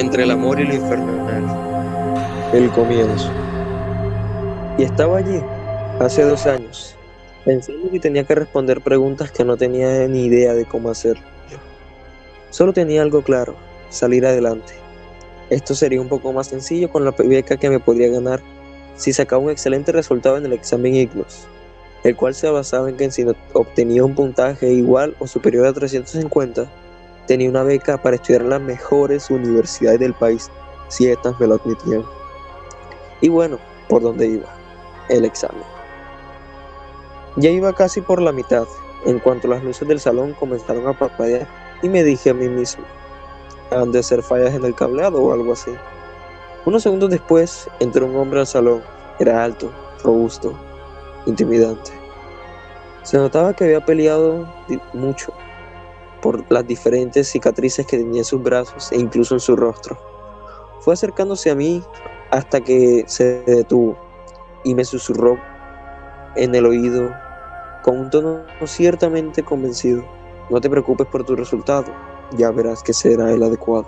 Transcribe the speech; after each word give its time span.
entre 0.00 0.24
el 0.24 0.30
amor 0.30 0.60
y 0.60 0.66
lo 0.66 0.74
infernal. 0.74 2.52
El 2.52 2.70
comienzo. 2.70 3.30
Y 4.78 4.82
estaba 4.82 5.18
allí, 5.18 5.40
hace 6.00 6.22
dos 6.22 6.46
años, 6.46 6.94
pensando 7.44 7.90
que 7.90 7.98
tenía 7.98 8.24
que 8.24 8.34
responder 8.34 8.82
preguntas 8.82 9.30
que 9.30 9.44
no 9.44 9.56
tenía 9.56 10.06
ni 10.06 10.26
idea 10.26 10.52
de 10.52 10.66
cómo 10.66 10.90
hacer. 10.90 11.16
Solo 12.50 12.72
tenía 12.72 13.02
algo 13.02 13.22
claro, 13.22 13.54
salir 13.88 14.26
adelante. 14.26 14.74
Esto 15.48 15.74
sería 15.74 16.00
un 16.00 16.08
poco 16.08 16.32
más 16.32 16.48
sencillo 16.48 16.90
con 16.90 17.04
la 17.04 17.12
beca 17.12 17.56
que 17.56 17.70
me 17.70 17.80
podría 17.80 18.08
ganar 18.08 18.40
si 18.96 19.12
sacaba 19.12 19.42
un 19.42 19.50
excelente 19.50 19.92
resultado 19.92 20.36
en 20.36 20.46
el 20.46 20.52
examen 20.52 20.94
IGNOS, 20.94 21.46
el 22.04 22.16
cual 22.16 22.34
se 22.34 22.50
basaba 22.50 22.90
en 22.90 22.96
que 22.96 23.10
si 23.10 23.24
obtenía 23.52 24.04
un 24.04 24.14
puntaje 24.14 24.72
igual 24.72 25.16
o 25.18 25.26
superior 25.26 25.66
a 25.66 25.72
350, 25.72 26.66
tenía 27.26 27.50
una 27.50 27.62
beca 27.62 27.96
para 27.96 28.16
estudiar 28.16 28.42
en 28.42 28.50
las 28.50 28.60
mejores 28.60 29.30
universidades 29.30 30.00
del 30.00 30.14
país, 30.14 30.50
si 30.88 31.08
estas 31.08 31.38
me 31.40 31.46
lo 31.46 31.54
admitían. 31.54 32.04
Y 33.20 33.28
bueno, 33.28 33.58
¿por 33.88 34.02
dónde 34.02 34.26
iba? 34.26 34.48
El 35.08 35.24
examen. 35.24 35.64
Ya 37.36 37.50
iba 37.50 37.72
casi 37.72 38.00
por 38.00 38.20
la 38.20 38.32
mitad, 38.32 38.66
en 39.04 39.18
cuanto 39.18 39.48
las 39.48 39.62
luces 39.62 39.86
del 39.86 40.00
salón 40.00 40.34
comenzaron 40.34 40.86
a 40.86 40.98
parpadear, 40.98 41.46
y 41.82 41.88
me 41.88 42.02
dije 42.02 42.30
a 42.30 42.34
mí 42.34 42.48
mismo, 42.48 42.84
han 43.70 43.92
de 43.92 44.02
ser 44.02 44.22
fallas 44.22 44.54
en 44.54 44.64
el 44.64 44.74
cableado 44.74 45.22
o 45.22 45.32
algo 45.32 45.52
así. 45.52 45.72
Unos 46.64 46.82
segundos 46.82 47.10
después 47.10 47.68
entró 47.78 48.06
un 48.06 48.16
hombre 48.16 48.40
al 48.40 48.46
salón. 48.46 48.82
Era 49.18 49.44
alto, 49.44 49.70
robusto, 50.02 50.52
intimidante. 51.26 51.92
Se 53.02 53.16
notaba 53.18 53.52
que 53.54 53.64
había 53.64 53.84
peleado 53.84 54.46
mucho 54.92 55.32
por 56.26 56.44
las 56.48 56.66
diferentes 56.66 57.28
cicatrices 57.28 57.86
que 57.86 57.98
tenía 57.98 58.22
en 58.22 58.24
sus 58.24 58.42
brazos 58.42 58.90
e 58.90 58.96
incluso 58.98 59.34
en 59.36 59.38
su 59.38 59.54
rostro. 59.54 59.96
Fue 60.80 60.92
acercándose 60.92 61.52
a 61.52 61.54
mí 61.54 61.84
hasta 62.32 62.60
que 62.60 63.04
se 63.06 63.44
detuvo 63.46 63.96
y 64.64 64.74
me 64.74 64.84
susurró 64.84 65.38
en 66.34 66.52
el 66.56 66.66
oído 66.66 67.12
con 67.84 68.00
un 68.00 68.10
tono 68.10 68.40
ciertamente 68.64 69.44
convencido. 69.44 70.04
No 70.50 70.60
te 70.60 70.68
preocupes 70.68 71.06
por 71.06 71.22
tu 71.22 71.36
resultado, 71.36 71.94
ya 72.36 72.50
verás 72.50 72.82
que 72.82 72.92
será 72.92 73.30
el 73.30 73.44
adecuado. 73.44 73.86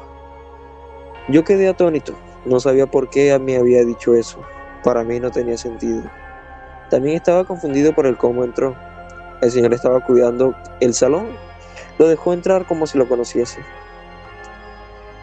Yo 1.26 1.42
quedé 1.42 1.68
atónito, 1.68 2.12
no 2.44 2.60
sabía 2.60 2.86
por 2.86 3.10
qué 3.10 3.36
me 3.41 3.56
había 3.56 3.84
dicho 3.84 4.14
eso, 4.14 4.38
para 4.84 5.02
mí 5.02 5.18
no 5.18 5.32
tenía 5.32 5.58
sentido. 5.58 6.04
También 6.88 7.16
estaba 7.16 7.42
confundido 7.42 7.92
por 7.92 8.06
el 8.06 8.16
cómo 8.16 8.44
entró. 8.44 8.76
El 9.42 9.50
señor 9.50 9.74
estaba 9.74 9.98
cuidando 10.06 10.54
el 10.78 10.94
salón 10.94 11.47
lo 11.98 12.08
dejó 12.08 12.32
entrar 12.32 12.66
como 12.66 12.86
si 12.86 12.96
lo 12.96 13.08
conociese. 13.08 13.60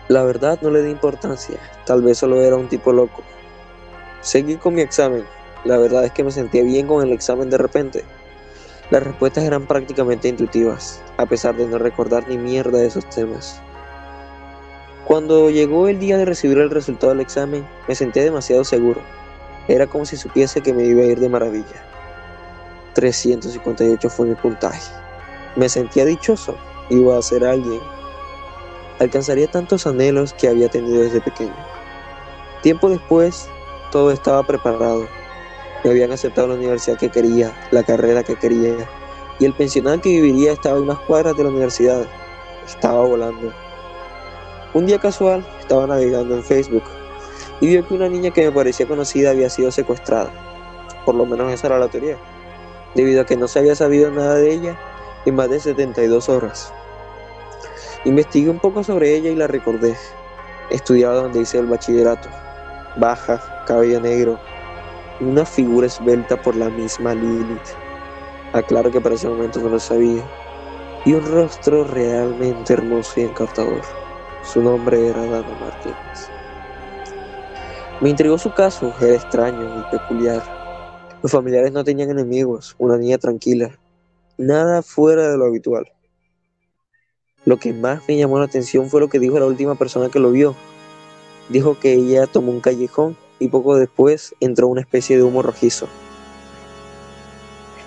La 0.08 0.24
verdad 0.24 0.60
no 0.62 0.70
le 0.70 0.84
di 0.84 0.92
importancia, 0.92 1.58
tal 1.86 2.04
vez 2.04 2.20
solo 2.20 2.42
era 2.42 2.56
un 2.56 2.68
tipo 2.68 2.94
loco. 2.94 3.24
Seguí 4.22 4.58
con 4.58 4.76
mi 4.76 4.82
examen. 4.82 5.24
La 5.64 5.78
verdad 5.78 6.06
es 6.06 6.12
que 6.12 6.24
me 6.24 6.32
sentía 6.32 6.62
bien 6.64 6.86
con 6.86 7.04
el 7.04 7.12
examen 7.12 7.50
de 7.50 7.58
repente. 7.58 8.04
Las 8.92 9.02
respuestas 9.02 9.44
eran 9.44 9.66
prácticamente 9.66 10.28
intuitivas, 10.28 11.02
a 11.18 11.26
pesar 11.26 11.56
de 11.56 11.66
no 11.66 11.80
recordar 11.80 12.28
ni 12.28 12.38
mierda 12.38 12.78
de 12.78 12.86
esos 12.86 13.10
temas. 13.10 13.60
Cuando 15.06 15.50
llegó 15.50 15.88
el 15.88 16.00
día 16.00 16.18
de 16.18 16.26
recibir 16.26 16.60
el 16.60 16.70
resultado 16.70 17.14
del 17.14 17.22
examen, 17.22 17.66
me 17.88 17.96
sentía 17.96 18.24
demasiado 18.24 18.64
seguro. 18.64 19.02
Era 19.68 19.88
como 19.88 20.06
si 20.06 20.18
supiese 20.18 20.62
que 20.62 20.74
me 20.74 20.84
iba 20.84 21.02
a 21.02 21.06
ir 21.06 21.20
de 21.20 21.30
maravilla. 21.30 21.84
358 22.94 24.10
fue 24.10 24.28
mi 24.28 24.36
puntaje. 24.36 25.05
Me 25.56 25.70
sentía 25.70 26.06
dichoso, 26.06 26.56
iba 26.90 27.18
a 27.18 27.22
ser 27.22 27.46
alguien. 27.46 27.80
Alcanzaría 29.00 29.50
tantos 29.50 29.88
anhelos 29.88 30.34
que 30.34 30.48
había 30.48 30.70
tenido 30.70 31.02
desde 31.02 31.22
pequeño. 31.22 31.56
Tiempo 32.62 32.90
después, 32.90 33.48
todo 33.92 34.12
estaba 34.12 34.44
preparado. 34.44 35.08
Me 35.84 35.92
habían 35.92 36.12
aceptado 36.12 36.48
la 36.48 36.56
universidad 36.56 36.98
que 36.98 37.10
quería, 37.10 37.56
la 37.72 37.84
carrera 37.84 38.24
que 38.24 38.36
quería, 38.36 38.76
y 39.40 39.46
el 39.46 39.54
pensionado 39.54 40.02
que 40.02 40.10
viviría 40.10 40.54
estaba 40.54 40.78
a 40.78 40.82
unas 40.82 41.00
cuadras 41.00 41.38
de 41.38 41.44
la 41.44 41.50
universidad. 41.50 42.06
Estaba 42.66 43.04
volando. 43.06 43.54
Un 44.74 44.86
día 44.86 45.00
casual, 45.00 45.46
estaba 45.62 45.88
navegando 45.88 46.36
en 46.36 46.44
Facebook 46.44 46.84
y 47.62 47.68
vio 47.68 47.88
que 47.88 47.94
una 47.94 48.10
niña 48.10 48.32
que 48.32 48.44
me 48.44 48.52
parecía 48.52 48.88
conocida 48.88 49.32
había 49.32 49.50
sido 49.50 49.72
secuestrada. 49.72 50.32
Por 51.06 51.16
lo 51.16 51.26
menos 51.26 51.52
esa 51.52 51.68
era 51.68 51.80
la 51.80 51.88
teoría. 51.88 52.18
Debido 52.96 53.22
a 53.22 53.26
que 53.26 53.38
no 53.38 53.48
se 53.48 53.60
había 53.60 53.76
sabido 53.76 54.12
nada 54.12 54.36
de 54.36 54.54
ella, 54.54 54.78
en 55.26 55.36
más 55.36 55.50
de 55.50 55.60
72 55.60 56.30
horas. 56.30 56.74
Investigué 58.06 58.50
un 58.50 58.60
poco 58.60 58.84
sobre 58.84 59.16
ella 59.16 59.32
y 59.32 59.36
la 59.36 59.48
recordé. 59.48 59.96
Estudiaba 60.70 61.16
donde 61.16 61.42
hice 61.42 61.58
el 61.58 61.66
bachillerato. 61.66 62.30
Baja, 62.98 63.64
cabello 63.66 64.00
negro, 64.00 64.40
una 65.20 65.46
figura 65.46 65.88
esbelta 65.88 66.42
por 66.42 66.56
la 66.56 66.70
misma 66.70 67.14
Lilith. 67.14 67.70
Aclaro 68.54 68.92
que 68.92 69.02
para 69.02 69.16
ese 69.16 69.28
momento 69.28 69.60
no 69.60 69.70
lo 69.70 69.80
sabía. 69.80 70.24
Y 71.04 71.14
un 71.14 71.26
rostro 71.26 71.84
realmente 71.84 72.74
hermoso 72.74 73.20
y 73.20 73.24
encantador. 73.24 73.82
Su 74.44 74.62
nombre 74.62 75.08
era 75.10 75.22
Dana 75.22 75.58
Martínez. 75.60 76.30
Me 78.02 78.10
intrigó 78.10 78.38
su 78.38 78.54
caso, 78.54 78.94
era 79.02 79.16
extraño 79.16 79.80
y 79.80 79.98
peculiar. 79.98 80.44
Los 81.24 81.32
familiares 81.32 81.72
no 81.72 81.84
tenían 81.84 82.12
enemigos, 82.12 82.76
una 82.78 82.98
niña 82.98 83.18
tranquila, 83.18 83.80
nada 84.38 84.82
fuera 84.82 85.30
de 85.30 85.38
lo 85.38 85.46
habitual. 85.46 85.92
Lo 87.46 87.58
que 87.58 87.74
más 87.74 88.02
me 88.08 88.18
llamó 88.18 88.40
la 88.40 88.46
atención 88.46 88.90
fue 88.90 89.00
lo 89.00 89.10
que 89.10 89.20
dijo 89.20 89.40
la 89.40 89.46
última 89.46 89.76
persona 89.76 90.10
que 90.10 90.20
lo 90.20 90.32
vio. 90.32 90.56
Dijo 91.50 91.80
que 91.80 91.94
ella 91.94 92.26
tomó 92.26 92.52
un 92.52 92.60
callejón 92.60 93.16
y 93.40 93.50
poco 93.50 93.76
después 93.76 94.34
entró 94.40 94.68
una 94.68 94.82
especie 94.82 95.16
de 95.16 95.24
humo 95.24 95.44
rojizo. 95.44 95.88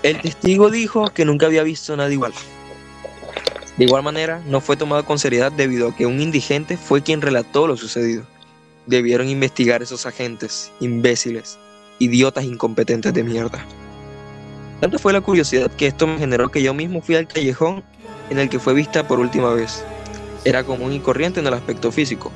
El 0.04 0.20
testigo 0.20 0.70
dijo 0.70 1.06
que 1.12 1.24
nunca 1.24 1.46
había 1.46 1.64
visto 1.64 1.96
nada 1.96 2.12
igual. 2.12 2.32
De 3.76 3.84
igual 3.84 4.04
manera, 4.04 4.40
no 4.46 4.60
fue 4.60 4.76
tomado 4.76 5.04
con 5.04 5.18
seriedad 5.18 5.50
debido 5.50 5.88
a 5.88 5.96
que 5.96 6.06
un 6.06 6.20
indigente 6.20 6.76
fue 6.76 7.02
quien 7.02 7.20
relató 7.20 7.66
lo 7.66 7.76
sucedido. 7.76 8.24
Debieron 8.86 9.28
investigar 9.28 9.82
esos 9.82 10.06
agentes, 10.06 10.70
imbéciles, 10.80 11.58
idiotas 11.98 12.44
incompetentes 12.44 13.12
de 13.12 13.24
mierda. 13.24 13.64
Tanto 14.80 14.98
fue 14.98 15.12
la 15.12 15.20
curiosidad 15.20 15.70
que 15.72 15.88
esto 15.88 16.06
me 16.06 16.18
generó 16.18 16.50
que 16.50 16.62
yo 16.62 16.72
mismo 16.72 17.00
fui 17.00 17.16
al 17.16 17.26
callejón 17.26 17.82
en 18.30 18.38
el 18.38 18.48
que 18.48 18.60
fue 18.60 18.74
vista 18.74 19.08
por 19.08 19.18
última 19.18 19.52
vez. 19.52 19.84
Era 20.44 20.62
común 20.62 20.92
y 20.92 21.00
corriente 21.00 21.40
en 21.40 21.46
el 21.48 21.54
aspecto 21.54 21.90
físico, 21.90 22.30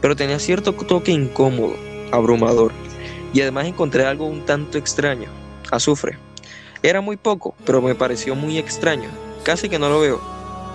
pero 0.00 0.14
tenía 0.14 0.38
cierto 0.38 0.72
toque 0.72 1.10
incómodo, 1.10 1.74
abrumador, 2.12 2.72
y 3.32 3.40
además 3.40 3.66
encontré 3.66 4.06
algo 4.06 4.26
un 4.26 4.46
tanto 4.46 4.78
extraño, 4.78 5.28
azufre. 5.72 6.18
Era 6.82 7.00
muy 7.00 7.16
poco, 7.16 7.56
pero 7.64 7.82
me 7.82 7.96
pareció 7.96 8.36
muy 8.36 8.58
extraño, 8.58 9.08
casi 9.42 9.68
que 9.68 9.80
no 9.80 9.88
lo 9.88 10.00
veo, 10.00 10.20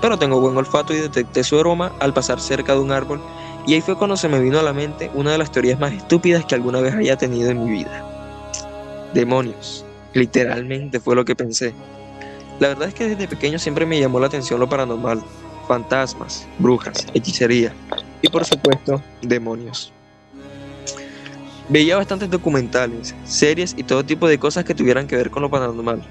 pero 0.01 0.19
tengo 0.19 0.41
buen 0.41 0.57
olfato 0.57 0.93
y 0.93 0.97
detecté 0.97 1.45
su 1.45 1.57
aroma 1.57 1.93
al 2.01 2.13
pasar 2.13 2.41
cerca 2.41 2.73
de 2.73 2.81
un 2.81 2.91
árbol, 2.91 3.21
y 3.65 3.75
ahí 3.75 3.81
fue 3.81 3.97
cuando 3.97 4.17
se 4.17 4.27
me 4.27 4.41
vino 4.41 4.59
a 4.59 4.63
la 4.63 4.73
mente 4.73 5.09
una 5.13 5.31
de 5.31 5.37
las 5.37 5.53
teorías 5.53 5.79
más 5.79 5.93
estúpidas 5.93 6.43
que 6.43 6.55
alguna 6.55 6.81
vez 6.81 6.93
haya 6.93 7.15
tenido 7.15 7.49
en 7.49 7.63
mi 7.63 7.71
vida. 7.71 8.05
Demonios. 9.13 9.85
Literalmente 10.13 10.99
fue 10.99 11.15
lo 11.15 11.25
que 11.25 11.35
pensé. 11.35 11.73
La 12.59 12.69
verdad 12.69 12.87
es 12.87 12.93
que 12.93 13.07
desde 13.07 13.27
pequeño 13.27 13.57
siempre 13.57 13.85
me 13.85 13.99
llamó 13.99 14.19
la 14.19 14.27
atención 14.27 14.59
lo 14.59 14.69
paranormal, 14.69 15.21
fantasmas, 15.67 16.47
brujas, 16.59 17.07
hechicería 17.13 17.73
y 18.21 18.27
por 18.29 18.45
supuesto 18.45 19.01
demonios. 19.21 19.91
Veía 21.69 21.97
bastantes 21.97 22.29
documentales, 22.29 23.15
series 23.23 23.73
y 23.77 23.83
todo 23.83 24.03
tipo 24.03 24.27
de 24.27 24.37
cosas 24.37 24.65
que 24.65 24.75
tuvieran 24.75 25.07
que 25.07 25.15
ver 25.15 25.29
con 25.29 25.41
lo 25.41 25.49
paranormal. 25.49 26.03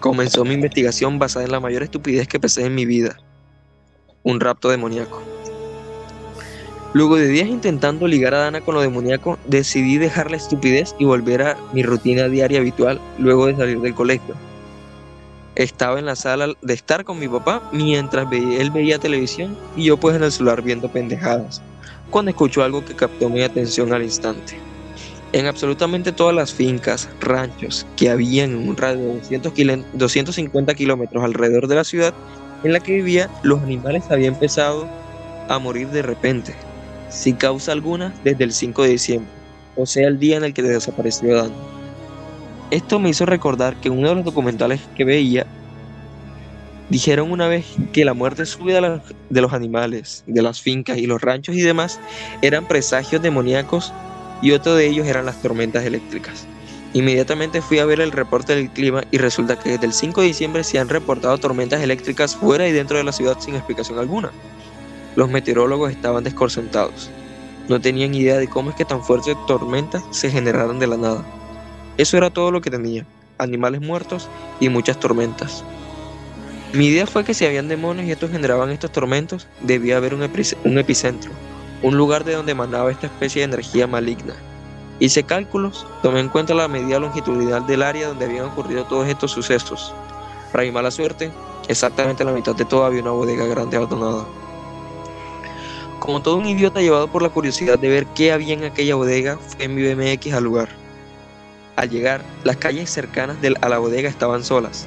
Comenzó 0.00 0.44
mi 0.44 0.54
investigación 0.54 1.18
basada 1.18 1.44
en 1.44 1.52
la 1.52 1.60
mayor 1.60 1.82
estupidez 1.82 2.26
que 2.26 2.40
pensé 2.40 2.64
en 2.64 2.74
mi 2.74 2.86
vida, 2.86 3.16
un 4.22 4.40
rapto 4.40 4.68
demoníaco. 4.68 5.22
Luego 6.94 7.16
de 7.16 7.28
días 7.28 7.48
intentando 7.48 8.08
ligar 8.08 8.34
a 8.34 8.38
Dana 8.38 8.62
con 8.62 8.74
lo 8.74 8.80
demoníaco, 8.80 9.38
decidí 9.46 9.98
dejar 9.98 10.30
la 10.30 10.38
estupidez 10.38 10.94
y 10.98 11.04
volver 11.04 11.42
a 11.42 11.58
mi 11.74 11.82
rutina 11.82 12.28
diaria 12.28 12.60
habitual 12.60 12.98
luego 13.18 13.46
de 13.46 13.56
salir 13.56 13.80
del 13.80 13.94
colegio. 13.94 14.34
Estaba 15.54 15.98
en 15.98 16.06
la 16.06 16.16
sala 16.16 16.54
de 16.62 16.74
estar 16.74 17.04
con 17.04 17.18
mi 17.18 17.28
papá 17.28 17.62
mientras 17.72 18.32
él 18.32 18.70
veía 18.70 18.98
televisión 18.98 19.56
y 19.76 19.84
yo 19.84 19.98
pues 19.98 20.16
en 20.16 20.22
el 20.22 20.32
celular 20.32 20.62
viendo 20.62 20.90
pendejadas, 20.90 21.60
cuando 22.10 22.30
escuchó 22.30 22.62
algo 22.62 22.82
que 22.82 22.94
captó 22.94 23.28
mi 23.28 23.42
atención 23.42 23.92
al 23.92 24.02
instante. 24.02 24.58
En 25.32 25.46
absolutamente 25.46 26.12
todas 26.12 26.34
las 26.34 26.54
fincas, 26.54 27.10
ranchos 27.20 27.86
que 27.96 28.08
había 28.08 28.44
en 28.44 28.56
un 28.56 28.76
radio 28.78 29.20
de 29.28 29.84
250 29.92 30.74
kilómetros 30.74 31.22
alrededor 31.22 31.66
de 31.66 31.74
la 31.74 31.84
ciudad 31.84 32.14
en 32.64 32.72
la 32.72 32.80
que 32.80 32.94
vivía, 32.94 33.28
los 33.42 33.60
animales 33.60 34.04
habían 34.10 34.34
empezado 34.34 34.88
a 35.48 35.58
morir 35.58 35.88
de 35.88 36.02
repente, 36.02 36.54
sin 37.08 37.36
causa 37.36 37.72
alguna 37.72 38.14
desde 38.24 38.44
el 38.44 38.52
5 38.52 38.82
de 38.82 38.88
diciembre, 38.90 39.30
o 39.76 39.86
sea, 39.86 40.08
el 40.08 40.18
día 40.18 40.36
en 40.36 40.44
el 40.44 40.54
que 40.54 40.62
desapareció 40.62 41.34
Dan. 41.34 41.52
Esto 42.70 42.98
me 42.98 43.08
hizo 43.08 43.24
recordar 43.24 43.76
que 43.76 43.88
en 43.88 43.98
uno 43.98 44.10
de 44.10 44.14
los 44.16 44.24
documentales 44.24 44.80
que 44.96 45.04
veía 45.04 45.46
Dijeron 46.90 47.30
una 47.30 47.48
vez 47.48 47.66
que 47.92 48.04
la 48.06 48.14
muerte 48.14 48.46
súbita 48.46 49.02
de 49.28 49.40
los 49.42 49.52
animales, 49.52 50.24
de 50.26 50.40
las 50.40 50.62
fincas 50.62 50.96
y 50.96 51.06
los 51.06 51.20
ranchos 51.20 51.54
y 51.54 51.60
demás 51.60 52.00
eran 52.40 52.66
presagios 52.66 53.20
demoníacos 53.20 53.92
y 54.40 54.52
otro 54.52 54.74
de 54.74 54.86
ellos 54.86 55.06
eran 55.06 55.26
las 55.26 55.42
tormentas 55.42 55.84
eléctricas. 55.84 56.46
Inmediatamente 56.94 57.60
fui 57.60 57.78
a 57.78 57.84
ver 57.84 58.00
el 58.00 58.12
reporte 58.12 58.54
del 58.54 58.70
clima 58.70 59.02
y 59.10 59.18
resulta 59.18 59.58
que 59.58 59.70
desde 59.70 59.84
el 59.84 59.92
5 59.92 60.22
de 60.22 60.28
diciembre 60.28 60.64
se 60.64 60.78
han 60.78 60.88
reportado 60.88 61.36
tormentas 61.36 61.82
eléctricas 61.82 62.34
fuera 62.34 62.66
y 62.66 62.72
dentro 62.72 62.96
de 62.96 63.04
la 63.04 63.12
ciudad 63.12 63.38
sin 63.38 63.54
explicación 63.54 63.98
alguna. 63.98 64.32
Los 65.18 65.28
meteorólogos 65.28 65.90
estaban 65.90 66.22
desconcentrados. 66.22 67.10
No 67.68 67.80
tenían 67.80 68.14
idea 68.14 68.36
de 68.36 68.46
cómo 68.46 68.70
es 68.70 68.76
que 68.76 68.84
tan 68.84 69.02
fuertes 69.02 69.36
tormentas 69.48 70.04
se 70.12 70.30
generaran 70.30 70.78
de 70.78 70.86
la 70.86 70.96
nada. 70.96 71.24
Eso 71.96 72.16
era 72.16 72.30
todo 72.30 72.52
lo 72.52 72.60
que 72.60 72.70
tenía, 72.70 73.04
animales 73.36 73.80
muertos 73.80 74.28
y 74.60 74.68
muchas 74.68 75.00
tormentas. 75.00 75.64
Mi 76.72 76.86
idea 76.86 77.04
fue 77.04 77.24
que 77.24 77.34
si 77.34 77.44
habían 77.44 77.66
demonios 77.66 78.06
y 78.06 78.12
estos 78.12 78.30
generaban 78.30 78.70
estos 78.70 78.92
tormentos, 78.92 79.48
debía 79.60 79.96
haber 79.96 80.14
un, 80.14 80.22
epicentro, 80.22 81.32
un 81.82 81.96
lugar 81.96 82.22
de 82.22 82.34
donde 82.34 82.52
emanaba 82.52 82.92
esta 82.92 83.08
especie 83.08 83.40
de 83.40 83.46
energía 83.46 83.88
maligna. 83.88 84.34
Hice 85.00 85.24
cálculos, 85.24 85.84
tomé 86.00 86.20
en 86.20 86.28
cuenta 86.28 86.54
la 86.54 86.68
medida 86.68 87.00
longitudinal 87.00 87.66
del 87.66 87.82
área 87.82 88.06
donde 88.06 88.26
habían 88.26 88.44
ocurrido 88.44 88.84
todos 88.84 89.08
estos 89.08 89.32
sucesos. 89.32 89.92
Para 90.52 90.62
mi 90.62 90.70
mala 90.70 90.92
suerte, 90.92 91.32
exactamente 91.66 92.24
la 92.24 92.30
mitad 92.30 92.54
de 92.54 92.64
todo 92.64 92.84
había 92.84 93.02
una 93.02 93.10
bodega 93.10 93.46
grande 93.46 93.78
abandonada. 93.78 94.24
Como 96.08 96.22
todo 96.22 96.36
un 96.36 96.46
idiota 96.46 96.80
llevado 96.80 97.06
por 97.08 97.20
la 97.20 97.28
curiosidad 97.28 97.78
de 97.78 97.90
ver 97.90 98.06
qué 98.14 98.32
había 98.32 98.54
en 98.54 98.64
aquella 98.64 98.94
bodega, 98.94 99.36
fui 99.36 99.66
en 99.66 99.74
mi 99.74 99.82
BMX 99.82 100.32
al 100.32 100.44
lugar. 100.44 100.70
Al 101.76 101.90
llegar, 101.90 102.22
las 102.44 102.56
calles 102.56 102.88
cercanas 102.88 103.36
a 103.60 103.68
la 103.68 103.78
bodega 103.78 104.08
estaban 104.08 104.42
solas, 104.42 104.86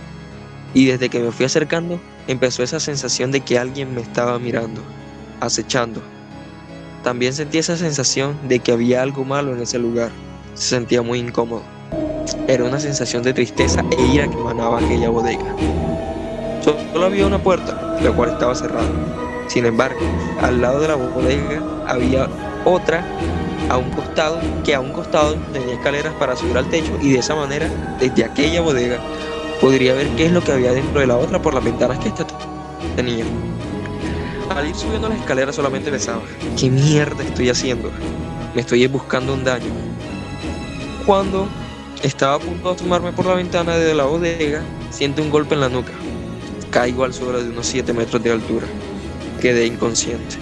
y 0.74 0.86
desde 0.86 1.10
que 1.10 1.20
me 1.20 1.32
fui 1.32 1.46
acercando, 1.46 2.00
empezó 2.28 2.64
esa 2.64 2.80
sensación 2.80 3.32
de 3.32 3.42
que 3.42 3.60
alguien 3.60 3.94
me 3.94 4.02
estaba 4.02 4.40
mirando, 4.40 4.82
acechando. 5.42 6.02
También 7.04 7.34
sentí 7.34 7.60
esa 7.60 7.78
sensación 7.78 8.36
de 8.48 8.58
que 8.58 8.72
había 8.72 9.04
algo 9.04 9.24
malo 9.24 9.54
en 9.54 9.62
ese 9.62 9.78
lugar. 9.78 10.10
Se 10.56 10.70
sentía 10.70 11.04
muy 11.04 11.20
incómodo. 11.20 11.62
Era 12.48 12.64
una 12.64 12.80
sensación 12.80 13.22
de 13.22 13.36
tristeza 13.36 13.86
e 13.96 14.02
ira 14.08 14.28
que 14.28 14.40
emanaba 14.40 14.80
aquella 14.80 15.10
bodega. 15.10 15.56
Solo 16.64 17.06
había 17.06 17.28
una 17.28 17.38
puerta, 17.38 18.00
la 18.02 18.12
cual 18.12 18.32
estaba 18.32 18.56
cerrada. 18.56 18.90
Sin 19.52 19.66
embargo, 19.66 20.00
al 20.42 20.62
lado 20.62 20.80
de 20.80 20.88
la 20.88 20.96
bodega 20.96 21.62
había 21.86 22.30
otra 22.64 23.04
a 23.70 23.76
un 23.76 23.90
costado, 23.92 24.40
que 24.64 24.74
a 24.74 24.80
un 24.80 24.94
costado 24.94 25.36
tenía 25.52 25.74
escaleras 25.74 26.14
para 26.14 26.38
subir 26.38 26.58
al 26.58 26.70
techo 26.70 26.98
y 27.02 27.12
de 27.12 27.20
esa 27.20 27.36
manera, 27.36 27.70
desde 28.00 28.24
aquella 28.24 28.62
bodega, 28.62 29.02
podría 29.60 29.94
ver 29.94 30.08
qué 30.16 30.28
es 30.28 30.32
lo 30.32 30.42
que 30.42 30.54
había 30.54 30.72
dentro 30.72 31.02
de 31.02 31.08
la 31.08 31.18
otra 31.18 31.42
por 31.42 31.54
las 31.54 31.66
ventanas 31.66 32.00
que 32.00 32.08
esta 32.08 32.26
tenía. 32.96 33.26
Al 34.56 34.70
ir 34.70 34.76
subiendo 34.76 35.10
las 35.10 35.20
escaleras 35.20 35.54
solamente 35.54 35.92
pensaba, 35.92 36.22
¿qué 36.58 36.70
mierda 36.70 37.22
estoy 37.22 37.50
haciendo? 37.50 37.92
Me 38.56 38.62
estoy 38.62 38.88
buscando 38.88 39.34
un 39.34 39.44
daño. 39.44 39.72
Cuando 41.06 41.50
estaba 42.02 42.36
a 42.36 42.40
punto 42.40 42.70
de 42.70 42.76
asomarme 42.76 43.12
por 43.12 43.26
la 43.26 43.34
ventana 43.34 43.76
de 43.76 43.94
la 43.96 44.06
bodega, 44.06 44.62
siento 44.92 45.22
un 45.22 45.30
golpe 45.30 45.56
en 45.56 45.60
la 45.60 45.68
nuca. 45.68 45.92
Caigo 46.70 47.04
al 47.04 47.14
suelo 47.14 47.44
de 47.44 47.50
unos 47.50 47.68
7 47.68 47.92
metros 47.92 48.24
de 48.24 48.32
altura 48.32 48.66
quedé 49.42 49.66
inconsciente. 49.66 50.38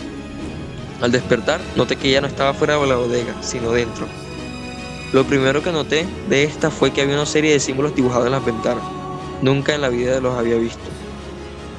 Al 1.02 1.12
despertar, 1.12 1.62
noté 1.76 1.96
que 1.96 2.12
ya 2.12 2.22
no 2.22 2.28
estaba 2.28 2.54
fuera 2.54 2.78
de 2.78 2.86
la 2.86 2.98
bodega, 2.98 3.34
sino 3.42 3.72
dentro. 3.72 4.06
Lo 5.14 5.24
primero 5.24 5.64
que 5.64 5.72
noté 5.72 6.06
de 6.30 6.44
esta 6.44 6.70
fue 6.70 6.92
que 6.92 7.02
había 7.02 7.16
una 7.16 7.26
serie 7.26 7.54
de 7.54 7.60
símbolos 7.60 7.96
dibujados 7.96 8.28
en 8.28 8.34
las 8.34 8.46
ventanas. 8.46 8.84
Nunca 9.42 9.74
en 9.74 9.82
la 9.82 9.90
vida 9.90 10.20
los 10.20 10.38
había 10.38 10.58
visto. 10.58 10.84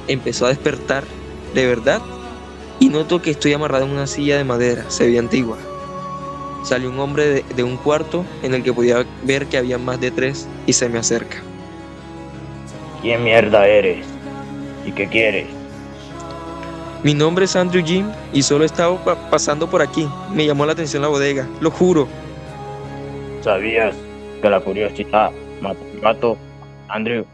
Empezó 0.07 0.47
a 0.47 0.49
despertar 0.49 1.03
de 1.53 1.67
verdad 1.67 2.01
y 2.79 2.89
noto 2.89 3.21
que 3.21 3.29
estoy 3.29 3.53
amarrado 3.53 3.85
en 3.85 3.91
una 3.91 4.07
silla 4.07 4.37
de 4.37 4.43
madera, 4.43 4.85
se 4.89 5.05
veía 5.05 5.19
antigua. 5.19 5.57
Salió 6.63 6.89
un 6.89 6.99
hombre 6.99 7.25
de, 7.27 7.45
de, 7.55 7.63
un 7.63 7.77
cuarto 7.77 8.25
en 8.43 8.53
el 8.53 8.63
que 8.63 8.73
podía 8.73 9.05
ver 9.23 9.45
que 9.47 9.57
había 9.57 9.77
más 9.77 10.01
de 10.01 10.11
tres 10.11 10.47
y 10.65 10.73
se 10.73 10.89
me 10.89 10.99
acerca. 10.99 11.37
¿Quién 13.01 13.23
mierda 13.23 13.67
eres? 13.67 14.05
¿Y 14.85 14.91
qué 14.91 15.07
quieres? 15.07 15.60
Mi 17.03 17.15
nombre 17.15 17.45
es 17.45 17.55
Andrew 17.55 17.83
Jim 17.83 18.11
y 18.31 18.43
solo 18.43 18.63
estaba 18.63 18.95
pasando 19.31 19.67
por 19.67 19.81
aquí. 19.81 20.07
Me 20.35 20.45
llamó 20.45 20.67
la 20.67 20.73
atención 20.73 21.01
la 21.01 21.07
bodega, 21.07 21.49
lo 21.59 21.71
juro. 21.71 22.07
¿Sabías 23.41 23.95
que 24.39 24.47
la 24.47 24.59
curiosidad 24.59 25.31
mató 25.99 26.37
Andrew? 26.87 27.25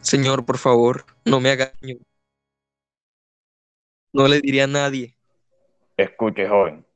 Señor, 0.00 0.46
por 0.46 0.58
favor, 0.58 1.04
no 1.24 1.40
me 1.40 1.50
haga 1.50 1.72
daño. 1.82 1.96
No 4.12 4.28
le 4.28 4.40
diría 4.40 4.64
a 4.64 4.68
nadie. 4.68 5.16
Escuche, 5.96 6.48
joven. 6.48 6.86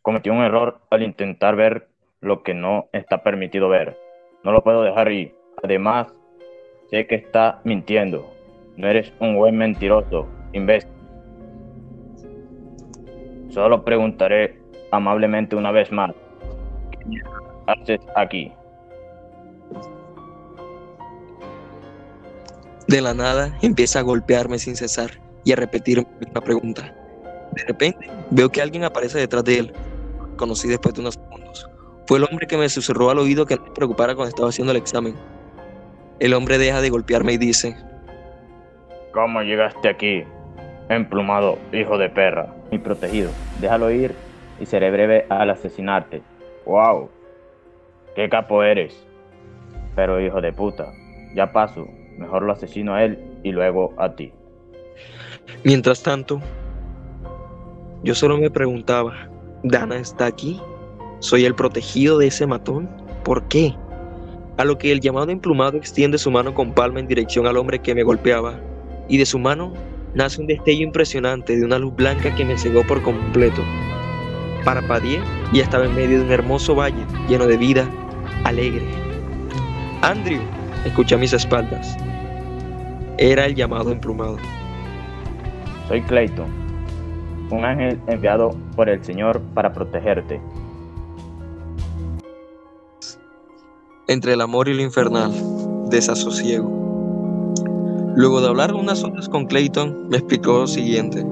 Cometí 0.00 0.30
un 0.30 0.38
error 0.38 0.80
al 0.90 1.02
intentar 1.02 1.54
ver 1.54 1.90
lo 2.22 2.42
que 2.42 2.54
no 2.54 2.88
está 2.94 3.22
permitido 3.22 3.68
ver. 3.68 3.98
No 4.42 4.52
lo 4.52 4.64
puedo 4.64 4.82
dejar 4.82 5.12
ir. 5.12 5.34
Además, 5.62 6.06
sé 6.90 7.06
que 7.06 7.16
está 7.16 7.60
mintiendo. 7.64 8.32
No 8.78 8.88
eres 8.88 9.12
un 9.20 9.36
buen 9.36 9.58
mentiroso 9.58 10.37
imbécil. 10.52 10.90
Solo 13.50 13.84
preguntaré 13.84 14.58
amablemente 14.90 15.56
una 15.56 15.70
vez 15.70 15.90
más. 15.90 16.12
¿Qué 16.90 17.20
haces 17.66 18.00
aquí? 18.16 18.52
De 22.86 23.00
la 23.00 23.14
nada 23.14 23.56
empieza 23.62 23.98
a 23.98 24.02
golpearme 24.02 24.58
sin 24.58 24.76
cesar 24.76 25.10
y 25.44 25.52
a 25.52 25.56
repetir 25.56 26.06
la 26.34 26.40
pregunta. 26.40 26.94
De 27.52 27.64
repente 27.64 28.10
veo 28.30 28.48
que 28.48 28.62
alguien 28.62 28.84
aparece 28.84 29.18
detrás 29.18 29.44
de 29.44 29.58
él. 29.58 29.72
Conocí 30.36 30.68
después 30.68 30.94
de 30.94 31.00
unos 31.00 31.14
segundos. 31.14 31.68
Fue 32.06 32.18
el 32.18 32.24
hombre 32.24 32.46
que 32.46 32.56
me 32.56 32.68
susurró 32.68 33.10
al 33.10 33.18
oído 33.18 33.44
que 33.44 33.56
no 33.56 33.64
me 33.64 33.70
preocupara 33.72 34.14
cuando 34.14 34.28
estaba 34.28 34.48
haciendo 34.48 34.70
el 34.70 34.78
examen. 34.78 35.14
El 36.20 36.32
hombre 36.32 36.58
deja 36.58 36.80
de 36.80 36.90
golpearme 36.90 37.34
y 37.34 37.38
dice, 37.38 37.76
¿Cómo 39.12 39.42
llegaste 39.42 39.88
aquí? 39.88 40.24
Emplumado, 40.88 41.58
hijo 41.72 41.98
de 41.98 42.08
perra. 42.08 42.54
Mi 42.70 42.78
protegido. 42.78 43.30
Déjalo 43.60 43.90
ir 43.90 44.14
y 44.58 44.66
seré 44.66 44.90
breve 44.90 45.26
al 45.28 45.50
asesinarte. 45.50 46.22
¡Wow! 46.64 47.10
¡Qué 48.14 48.28
capo 48.28 48.62
eres! 48.62 49.06
Pero 49.94 50.20
hijo 50.20 50.40
de 50.40 50.52
puta, 50.52 50.92
ya 51.34 51.52
paso. 51.52 51.86
Mejor 52.16 52.42
lo 52.42 52.52
asesino 52.52 52.94
a 52.94 53.04
él 53.04 53.18
y 53.42 53.52
luego 53.52 53.92
a 53.98 54.14
ti. 54.14 54.32
Mientras 55.62 56.02
tanto, 56.02 56.40
yo 58.02 58.14
solo 58.14 58.38
me 58.38 58.50
preguntaba, 58.50 59.28
¿Dana 59.62 59.96
está 59.96 60.26
aquí? 60.26 60.60
¿Soy 61.20 61.44
el 61.44 61.54
protegido 61.54 62.18
de 62.18 62.28
ese 62.28 62.46
matón? 62.46 62.88
¿Por 63.24 63.42
qué? 63.48 63.74
A 64.56 64.64
lo 64.64 64.78
que 64.78 64.90
el 64.90 65.00
llamado 65.00 65.30
emplumado 65.30 65.76
extiende 65.76 66.16
su 66.16 66.30
mano 66.30 66.54
con 66.54 66.72
palma 66.72 67.00
en 67.00 67.08
dirección 67.08 67.46
al 67.46 67.56
hombre 67.56 67.80
que 67.80 67.94
me 67.94 68.02
golpeaba, 68.02 68.58
y 69.08 69.18
de 69.18 69.26
su 69.26 69.38
mano 69.38 69.72
nace 70.14 70.40
un 70.40 70.46
destello 70.46 70.84
impresionante 70.84 71.56
de 71.56 71.64
una 71.64 71.78
luz 71.78 71.94
blanca 71.94 72.34
que 72.34 72.44
me 72.44 72.58
cegó 72.58 72.86
por 72.86 73.02
completo. 73.02 73.62
Parpadeé 74.64 75.20
y 75.52 75.60
estaba 75.60 75.86
en 75.86 75.94
medio 75.94 76.18
de 76.18 76.24
un 76.24 76.32
hermoso 76.32 76.74
valle 76.74 77.04
lleno 77.28 77.46
de 77.46 77.56
vida, 77.56 77.88
alegre. 78.44 78.86
Andrew, 80.02 80.40
escuché 80.84 81.14
a 81.14 81.18
mis 81.18 81.32
espaldas. 81.32 81.96
Era 83.18 83.46
el 83.46 83.54
llamado 83.54 83.90
emplumado. 83.90 84.36
Soy 85.88 86.02
Clayton, 86.02 86.48
un 87.50 87.64
ángel 87.64 87.98
enviado 88.06 88.54
por 88.76 88.88
el 88.88 89.02
Señor 89.04 89.40
para 89.54 89.72
protegerte. 89.72 90.40
Entre 94.06 94.32
el 94.32 94.40
amor 94.40 94.68
y 94.68 94.74
lo 94.74 94.82
infernal, 94.82 95.32
desasosiego. 95.90 96.77
Luego 98.16 98.40
de 98.40 98.48
hablar 98.48 98.74
unas 98.74 99.04
horas 99.04 99.28
con 99.28 99.46
Clayton, 99.46 100.08
me 100.08 100.18
explicó 100.18 100.60
lo 100.60 100.66
siguiente. 100.66 101.24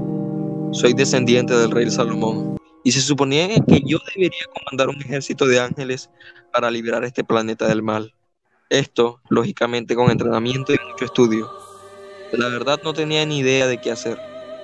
Soy 0.73 0.93
descendiente 0.93 1.55
del 1.57 1.71
rey 1.71 1.91
Salomón, 1.91 2.57
y 2.85 2.93
se 2.93 3.01
suponía 3.01 3.49
que 3.67 3.83
yo 3.85 3.99
debería 4.15 4.45
comandar 4.55 4.89
un 4.89 5.01
ejército 5.01 5.47
de 5.47 5.59
ángeles 5.59 6.11
para 6.53 6.71
liberar 6.71 7.05
este 7.05 7.25
planeta 7.25 7.67
del 7.67 7.83
mal. 7.83 8.15
Esto, 8.71 9.21
lógicamente, 9.29 9.97
con 9.97 10.11
entrenamiento 10.11 10.73
y 10.73 10.79
mucho 10.91 11.05
estudio. 11.05 11.51
La 12.33 12.49
verdad 12.49 12.81
no 12.85 12.93
tenía 12.93 13.25
ni 13.27 13.39
idea 13.39 13.67
de 13.67 13.81
qué 13.81 13.91
hacer, 13.91 14.19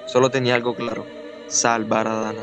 solo 0.06 0.30
tenía 0.30 0.54
algo 0.54 0.74
claro, 0.74 1.06
salvar 1.48 2.06
a 2.06 2.14
Dana. 2.14 2.42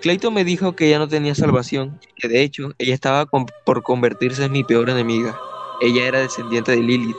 Clayton 0.00 0.32
me 0.32 0.44
dijo 0.44 0.76
que 0.76 0.86
ella 0.86 0.98
no 0.98 1.08
tenía 1.08 1.34
salvación, 1.34 1.98
que 2.14 2.28
de 2.28 2.42
hecho 2.42 2.72
ella 2.78 2.94
estaba 2.94 3.26
por 3.26 3.82
convertirse 3.82 4.44
en 4.44 4.52
mi 4.52 4.64
peor 4.64 4.88
enemiga. 4.88 5.38
Ella 5.80 6.06
era 6.06 6.20
descendiente 6.20 6.72
de 6.72 6.82
Lilith, 6.82 7.16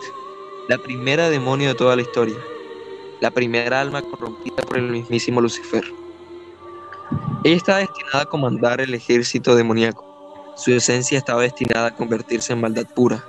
la 0.70 0.78
primera 0.78 1.32
demonio 1.32 1.70
de 1.70 1.74
toda 1.74 1.96
la 1.96 2.04
historia, 2.04 2.38
la 3.22 3.32
primera 3.32 3.82
alma 3.82 4.04
corrompida 4.04 4.58
por 4.58 4.78
el 4.78 4.92
mismísimo 4.92 5.42
Lucifer. 5.42 5.84
Ella 7.44 7.56
estaba 7.56 7.80
destinada 7.80 8.22
a 8.22 8.26
comandar 8.28 8.80
el 8.80 8.94
ejército 8.94 9.56
demoníaco. 9.56 10.06
Su 10.56 10.72
esencia 10.72 11.18
estaba 11.18 11.42
destinada 11.42 11.88
a 11.88 11.96
convertirse 11.96 12.54
en 12.54 12.62
maldad 12.62 12.86
pura. 12.94 13.26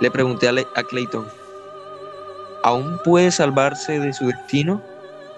Le 0.00 0.10
pregunté 0.10 0.46
a, 0.46 0.82
Clayton, 0.82 1.26
¿Aún 2.64 2.98
puede 3.02 3.30
salvarse 3.30 3.98
de 3.98 4.12
su 4.12 4.26
destino? 4.26 4.82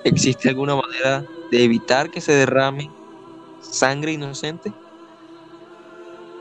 ¿Existe 0.03 0.49
alguna 0.49 0.75
manera 0.75 1.25
de 1.53 1.63
evitar 1.63 2.11
que 2.11 2.21
se 2.21 2.33
derrame 2.33 2.91
sangre 3.61 4.15
inocente? 4.15 4.73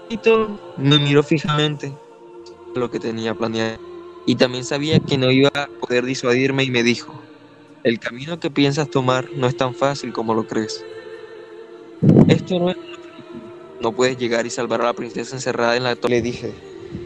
Clayton 0.08 0.60
me 0.78 0.98
miró 0.98 1.22
fijamente 1.22 1.96
lo 2.74 2.90
que 2.90 3.00
tenía 3.00 3.36
planeado 3.36 3.89
y 4.26 4.36
también 4.36 4.66
sabía 4.66 5.00
que 5.00 5.18
no 5.18 5.32
iba 5.32 5.50
a 5.56 5.68
poder 5.80 6.06
disuadirme 6.06 6.64
y 6.64 6.72
me 6.72 6.84
dijo, 6.84 7.24
el 7.84 8.00
camino 8.00 8.40
que 8.40 8.52
piensas 8.52 8.90
tomar 8.90 9.30
no 9.36 9.48
es 9.48 9.56
tan 9.56 9.74
fácil 9.74 10.12
como 10.14 10.34
lo 10.34 10.46
crees. 10.46 10.86
Esto 12.28 12.60
no 12.60 12.70
es 12.70 12.76
no 13.80 13.94
puedes 13.94 14.18
llegar 14.18 14.46
y 14.46 14.50
salvar 14.50 14.82
a 14.82 14.86
la 14.86 14.94
princesa 14.94 15.36
encerrada 15.36 15.78
en 15.78 15.84
la 15.84 15.96
torre. 15.96 16.16
Le 16.16 16.22
dije, 16.22 16.54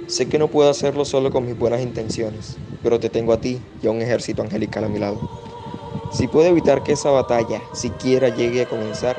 sé 0.08 0.28
que 0.28 0.40
no 0.40 0.50
puedo 0.50 0.70
hacerlo 0.70 1.06
solo 1.06 1.30
con 1.30 1.46
mis 1.46 1.56
buenas 1.56 1.82
intenciones, 1.82 2.58
pero 2.82 3.00
te 3.00 3.10
tengo 3.10 3.32
a 3.32 3.42
ti 3.42 3.62
y 3.82 3.88
a 3.88 3.92
un 3.92 4.02
ejército 4.02 4.42
angelical 4.42 4.84
a 4.84 4.90
mi 4.90 4.98
lado. 4.98 5.22
Si 6.12 6.28
puedo 6.28 6.48
evitar 6.48 6.84
que 6.84 6.94
esa 6.94 7.12
batalla 7.12 7.62
siquiera 7.74 8.30
llegue 8.30 8.64
a 8.64 8.68
comenzar, 8.68 9.18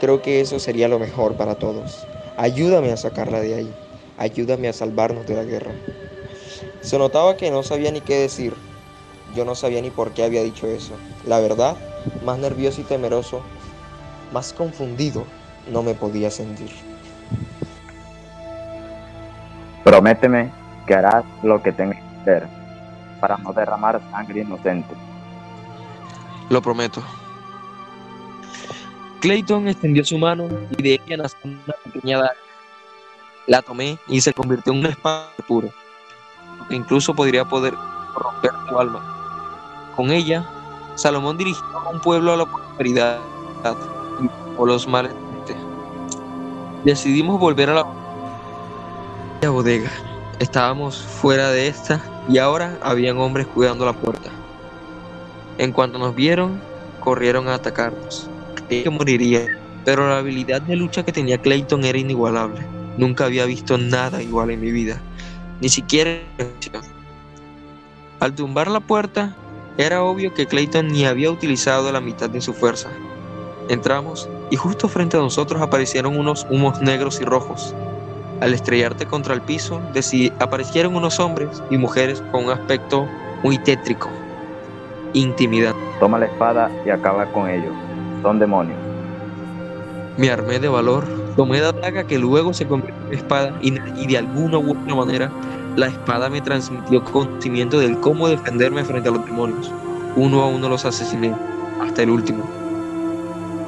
creo 0.00 0.22
que 0.22 0.40
eso 0.40 0.58
sería 0.58 0.88
lo 0.88 0.98
mejor 0.98 1.36
para 1.36 1.56
todos. 1.56 2.08
Ayúdame 2.36 2.92
a 2.92 2.96
sacarla 2.96 3.40
de 3.40 3.54
ahí. 3.54 3.78
Ayúdame 4.16 4.68
a 4.68 4.72
salvarnos 4.72 5.26
de 5.26 5.34
la 5.34 5.44
guerra. 5.44 5.82
Se 6.80 6.98
notaba 6.98 7.36
que 7.36 7.50
no 7.50 7.62
sabía 7.62 7.90
ni 7.90 8.00
qué 8.00 8.16
decir. 8.18 8.54
Yo 9.34 9.44
no 9.44 9.54
sabía 9.54 9.82
ni 9.82 9.90
por 9.90 10.12
qué 10.12 10.24
había 10.24 10.42
dicho 10.42 10.66
eso. 10.66 10.94
La 11.26 11.40
verdad, 11.40 11.76
más 12.24 12.38
nervioso 12.38 12.80
y 12.80 12.84
temeroso, 12.84 13.42
más 14.32 14.52
confundido, 14.52 15.24
no 15.70 15.82
me 15.82 15.94
podía 15.94 16.30
sentir. 16.30 16.70
Prométeme 19.84 20.50
que 20.86 20.94
harás 20.94 21.24
lo 21.42 21.62
que 21.62 21.72
tengas 21.72 21.98
que 21.98 22.20
hacer 22.20 22.48
para 23.20 23.36
no 23.38 23.52
derramar 23.52 24.00
sangre 24.10 24.40
inocente. 24.40 24.94
Lo 26.48 26.62
prometo. 26.62 27.02
Clayton 29.20 29.68
extendió 29.68 30.04
su 30.04 30.18
mano 30.18 30.48
y 30.76 30.82
de 30.82 31.00
ella 31.04 31.16
nació 31.16 31.38
una 31.44 31.74
pequeña 31.84 32.18
daga. 32.18 32.36
La 33.46 33.62
tomé 33.62 33.98
y 34.08 34.20
se 34.20 34.32
convirtió 34.32 34.72
en 34.72 34.80
una 34.80 34.88
espada 34.90 35.30
pura, 35.46 35.68
incluso 36.70 37.14
podría 37.14 37.44
poder 37.44 37.74
romper 38.14 38.52
tu 38.68 38.78
alma. 38.78 39.02
Con 39.94 40.10
ella, 40.10 40.44
Salomón 40.94 41.36
dirigió 41.36 41.64
a 41.74 41.90
un 41.90 42.00
pueblo 42.00 42.32
a 42.32 42.36
la 42.36 42.46
prosperidad 42.46 43.18
o 44.56 44.66
los 44.66 44.86
males 44.86 45.12
Decidimos 46.84 47.40
volver 47.40 47.68
a 47.70 47.84
la 49.42 49.48
bodega. 49.48 49.90
Estábamos 50.38 51.02
fuera 51.02 51.50
de 51.50 51.66
esta 51.66 52.00
y 52.28 52.38
ahora 52.38 52.78
habían 52.80 53.18
hombres 53.18 53.48
cuidando 53.48 53.84
la 53.84 53.92
puerta. 53.92 54.30
En 55.58 55.72
cuanto 55.72 55.98
nos 55.98 56.14
vieron, 56.14 56.60
corrieron 57.00 57.48
a 57.48 57.54
atacarnos. 57.54 58.28
Creí 58.68 58.84
que 58.84 58.90
moriría, 58.90 59.46
pero 59.84 60.08
la 60.08 60.18
habilidad 60.18 60.62
de 60.62 60.76
lucha 60.76 61.04
que 61.04 61.10
tenía 61.10 61.38
Clayton 61.38 61.84
era 61.84 61.98
inigualable. 61.98 62.60
Nunca 62.98 63.24
había 63.24 63.46
visto 63.46 63.76
nada 63.78 64.22
igual 64.22 64.52
en 64.52 64.60
mi 64.60 64.70
vida, 64.70 65.00
ni 65.60 65.68
siquiera 65.68 66.20
Al 68.20 68.34
tumbar 68.34 68.68
la 68.68 68.80
puerta, 68.80 69.34
era 69.78 70.02
obvio 70.02 70.32
que 70.32 70.46
Clayton 70.46 70.88
ni 70.88 71.04
había 71.04 71.30
utilizado 71.30 71.92
la 71.92 72.00
mitad 72.00 72.30
de 72.30 72.40
su 72.40 72.54
fuerza. 72.54 72.88
Entramos 73.68 74.28
y 74.50 74.56
justo 74.56 74.88
frente 74.88 75.16
a 75.16 75.20
nosotros 75.20 75.60
aparecieron 75.60 76.16
unos 76.16 76.46
humos 76.50 76.80
negros 76.80 77.20
y 77.20 77.24
rojos. 77.24 77.74
Al 78.40 78.52
estrellarte 78.52 79.06
contra 79.06 79.34
el 79.34 79.40
piso, 79.40 79.80
aparecieron 80.38 80.94
unos 80.94 81.18
hombres 81.20 81.62
y 81.70 81.78
mujeres 81.78 82.22
con 82.32 82.44
un 82.44 82.50
aspecto 82.50 83.06
muy 83.42 83.58
tétrico. 83.58 84.08
Intimidad. 85.14 85.74
Toma 86.00 86.18
la 86.18 86.26
espada 86.26 86.70
y 86.84 86.90
acaba 86.90 87.26
con 87.32 87.48
ellos. 87.48 87.72
Son 88.22 88.38
demonios. 88.38 88.78
Me 90.16 90.30
armé 90.30 90.58
de 90.58 90.68
valor, 90.68 91.06
tomé 91.36 91.60
la 91.60 91.72
daga 91.72 92.04
que 92.04 92.18
luego 92.18 92.52
se 92.52 92.66
convirtió 92.66 92.94
en 93.08 93.14
espada 93.14 93.58
y, 93.60 93.70
de 93.70 94.18
alguna 94.18 94.58
u 94.58 94.72
otra 94.72 94.94
manera 94.94 95.30
la 95.76 95.88
espada 95.88 96.30
me 96.30 96.40
transmitió 96.40 97.04
conocimiento 97.04 97.78
del 97.78 98.00
cómo 98.00 98.28
defenderme 98.28 98.82
frente 98.84 99.10
a 99.10 99.12
los 99.12 99.24
demonios. 99.26 99.70
Uno 100.16 100.42
a 100.42 100.46
uno 100.46 100.70
los 100.70 100.86
asesiné, 100.86 101.34
hasta 101.80 102.02
el 102.02 102.10
último. 102.10 102.42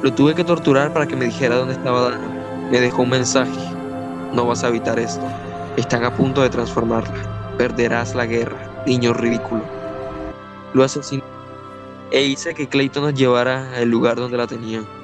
Lo 0.01 0.11
tuve 0.11 0.33
que 0.33 0.43
torturar 0.43 0.91
para 0.91 1.07
que 1.07 1.15
me 1.15 1.25
dijera 1.25 1.57
dónde 1.57 1.75
estaba 1.75 2.09
Dana. 2.09 2.27
Me 2.71 2.81
dejó 2.81 3.03
un 3.03 3.11
mensaje. 3.11 3.51
No 4.33 4.47
vas 4.47 4.63
a 4.63 4.69
evitar 4.69 4.97
esto. 4.97 5.23
Están 5.77 6.03
a 6.03 6.15
punto 6.15 6.41
de 6.41 6.49
transformarla. 6.49 7.13
Perderás 7.57 8.15
la 8.15 8.25
guerra, 8.25 8.57
niño 8.87 9.13
ridículo. 9.13 9.61
Lo 10.73 10.83
asesiné 10.83 11.23
e 12.11 12.23
hice 12.23 12.55
que 12.55 12.67
Clayton 12.67 13.03
nos 13.03 13.13
llevara 13.13 13.75
al 13.75 13.89
lugar 13.89 14.15
donde 14.15 14.37
la 14.37 14.47
tenían. 14.47 14.98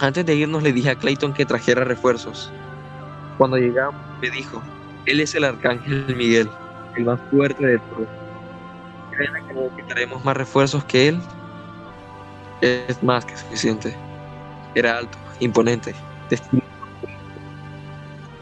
Antes 0.00 0.24
de 0.24 0.34
irnos 0.34 0.62
le 0.62 0.72
dije 0.72 0.90
a 0.90 0.94
Clayton 0.94 1.32
que 1.32 1.44
trajera 1.44 1.84
refuerzos. 1.84 2.52
Cuando 3.36 3.56
llegamos 3.56 4.00
me 4.20 4.30
dijo, 4.30 4.62
él 5.06 5.20
es 5.20 5.34
el 5.34 5.44
arcángel 5.44 6.14
Miguel, 6.16 6.48
el 6.96 7.04
más 7.04 7.20
fuerte 7.30 7.66
de 7.66 7.78
todos. 7.78 8.08
¿Creen 9.16 9.46
que 9.46 9.54
necesitaremos 9.54 10.24
más 10.24 10.36
refuerzos 10.36 10.84
que 10.84 11.08
él? 11.08 11.20
es 12.60 13.02
más 13.02 13.24
que 13.24 13.36
suficiente. 13.36 13.96
Era 14.74 14.98
alto, 14.98 15.16
imponente, 15.40 15.94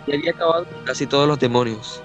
Y 0.06 0.14
había 0.14 0.30
acabado 0.30 0.64
con 0.64 0.84
casi 0.84 1.06
todos 1.06 1.28
los 1.28 1.38
demonios. 1.38 2.02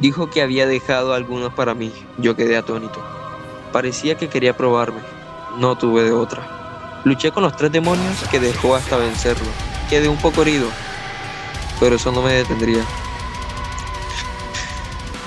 Dijo 0.00 0.30
que 0.30 0.42
había 0.42 0.66
dejado 0.66 1.14
algunos 1.14 1.52
para 1.54 1.74
mí. 1.74 1.92
Yo 2.18 2.34
quedé 2.36 2.56
atónito. 2.56 3.00
Parecía 3.72 4.16
que 4.16 4.28
quería 4.28 4.56
probarme. 4.56 5.00
No 5.58 5.76
tuve 5.76 6.02
de 6.02 6.12
otra. 6.12 6.63
Luché 7.04 7.30
con 7.30 7.42
los 7.42 7.54
tres 7.54 7.70
demonios 7.70 8.16
que 8.30 8.40
dejó 8.40 8.74
hasta 8.74 8.96
vencerlo. 8.96 9.46
Quedé 9.90 10.08
un 10.08 10.16
poco 10.16 10.40
herido, 10.40 10.68
pero 11.78 11.96
eso 11.96 12.10
no 12.12 12.22
me 12.22 12.32
detendría. 12.32 12.82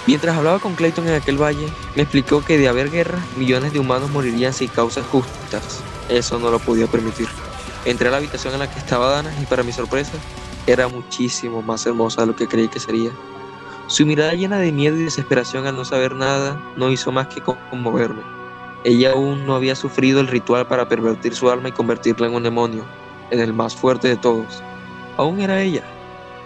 Mientras 0.07 0.35
hablaba 0.35 0.57
con 0.57 0.73
Clayton 0.73 1.07
en 1.07 1.13
aquel 1.13 1.39
valle, 1.39 1.67
me 1.95 2.01
explicó 2.01 2.43
que 2.43 2.57
de 2.57 2.67
haber 2.67 2.89
guerra, 2.89 3.19
millones 3.35 3.73
de 3.73 3.79
humanos 3.79 4.09
morirían 4.09 4.53
sin 4.53 4.69
causas 4.69 5.05
justas. 5.05 5.83
Eso 6.09 6.39
no 6.39 6.49
lo 6.49 6.57
podía 6.59 6.87
permitir. 6.87 7.27
Entré 7.85 8.07
a 8.07 8.11
la 8.11 8.17
habitación 8.17 8.53
en 8.53 8.59
la 8.59 8.71
que 8.71 8.79
estaba 8.79 9.09
Dana 9.11 9.31
y 9.39 9.45
para 9.45 9.63
mi 9.63 9.71
sorpresa, 9.71 10.13
era 10.65 10.87
muchísimo 10.87 11.61
más 11.61 11.85
hermosa 11.85 12.21
de 12.21 12.27
lo 12.27 12.35
que 12.35 12.47
creí 12.47 12.69
que 12.69 12.79
sería. 12.79 13.11
Su 13.87 14.05
mirada 14.05 14.33
llena 14.33 14.57
de 14.57 14.71
miedo 14.71 14.95
y 14.97 15.03
desesperación 15.03 15.67
al 15.67 15.75
no 15.75 15.85
saber 15.85 16.15
nada 16.15 16.59
no 16.75 16.89
hizo 16.89 17.11
más 17.11 17.27
que 17.27 17.41
conmoverme. 17.41 18.36
Ella 18.87 19.11
aún 19.11 19.45
no 19.45 19.53
había 19.53 19.75
sufrido 19.75 20.21
el 20.21 20.27
ritual 20.27 20.65
para 20.65 20.87
pervertir 20.87 21.35
su 21.35 21.51
alma 21.51 21.67
y 21.67 21.73
convertirla 21.73 22.27
en 22.27 22.35
un 22.35 22.43
demonio, 22.43 22.85
en 23.31 23.41
el 23.41 23.51
más 23.51 23.75
fuerte 23.75 24.07
de 24.07 24.15
todos. 24.15 24.63
Aún 25.17 25.41
era 25.41 25.61
ella. 25.61 25.83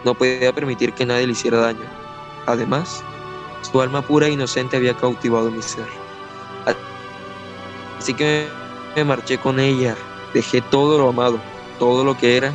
No 0.04 0.16
podía 0.16 0.52
permitir 0.52 0.92
que 0.94 1.06
nadie 1.06 1.28
le 1.28 1.34
hiciera 1.34 1.60
daño. 1.60 1.86
Además, 2.48 3.04
su 3.62 3.80
alma 3.80 4.02
pura 4.02 4.26
e 4.26 4.32
inocente 4.32 4.76
había 4.76 4.96
cautivado 4.96 5.52
mi 5.52 5.62
ser. 5.62 5.86
Así 8.00 8.16
que 8.16 8.48
me 8.96 9.04
marché 9.04 9.38
con 9.38 9.60
ella, 9.60 9.96
dejé 10.34 10.62
todo 10.62 10.98
lo 10.98 11.10
amado, 11.10 11.40
todo 11.78 12.04
lo 12.04 12.18
que 12.18 12.38
era, 12.38 12.52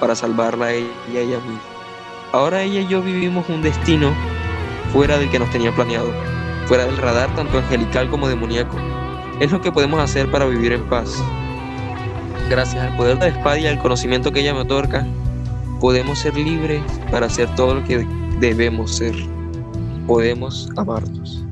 para 0.00 0.14
salvarla 0.14 0.64
a 0.64 0.72
ella 0.72 0.88
y 1.12 1.34
a 1.34 1.40
mí. 1.40 1.58
Ahora 2.32 2.62
ella 2.62 2.80
y 2.80 2.86
yo 2.86 3.02
vivimos 3.02 3.46
un 3.50 3.60
destino 3.60 4.14
fuera 4.94 5.18
del 5.18 5.30
que 5.30 5.38
nos 5.38 5.50
tenía 5.50 5.74
planeado, 5.74 6.10
fuera 6.64 6.86
del 6.86 6.96
radar 6.96 7.34
tanto 7.34 7.58
angelical 7.58 8.08
como 8.08 8.28
demoníaco. 8.28 8.78
Es 9.40 9.52
lo 9.52 9.60
que 9.60 9.70
podemos 9.70 10.00
hacer 10.00 10.30
para 10.30 10.46
vivir 10.46 10.72
en 10.72 10.82
paz. 10.88 11.22
Gracias 12.48 12.82
al 12.82 12.96
poder 12.96 13.18
de 13.18 13.30
la 13.30 13.36
espada 13.36 13.58
y 13.58 13.66
al 13.66 13.78
conocimiento 13.78 14.32
que 14.32 14.40
ella 14.40 14.54
me 14.54 14.60
otorga, 14.60 15.06
podemos 15.80 16.18
ser 16.20 16.36
libres 16.36 16.82
para 17.10 17.26
hacer 17.26 17.54
todo 17.54 17.74
lo 17.74 17.84
que 17.84 18.06
debemos 18.40 18.96
ser. 18.96 19.14
Podemos 20.06 20.70
amarnos. 20.76 21.45